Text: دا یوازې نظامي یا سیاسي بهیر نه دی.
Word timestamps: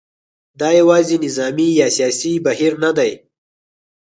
دا 0.59 0.69
یوازې 0.79 1.15
نظامي 1.25 1.67
یا 1.79 1.87
سیاسي 1.97 2.33
بهیر 2.45 2.73
نه 2.83 2.91
دی. 2.97 3.11